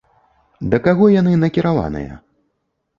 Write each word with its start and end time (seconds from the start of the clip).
Да 0.71 0.79
каго 0.89 1.11
яны 1.19 1.37
накіраваныя? 1.47 2.21